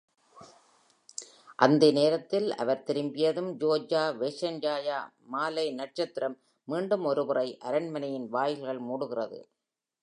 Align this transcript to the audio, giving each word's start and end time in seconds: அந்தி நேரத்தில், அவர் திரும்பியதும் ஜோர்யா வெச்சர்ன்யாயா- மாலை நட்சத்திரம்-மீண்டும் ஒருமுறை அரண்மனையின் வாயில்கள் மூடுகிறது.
அந்தி 1.55 1.91
நேரத்தில், 1.91 2.55
அவர் 2.55 2.83
திரும்பியதும் 2.83 3.59
ஜோர்யா 3.59 4.03
வெச்சர்ன்யாயா- 4.17 5.09
மாலை 5.25 5.73
நட்சத்திரம்-மீண்டும் 5.73 7.03
ஒருமுறை 7.03 7.57
அரண்மனையின் 7.57 8.29
வாயில்கள் 8.29 8.81
மூடுகிறது. 8.81 9.49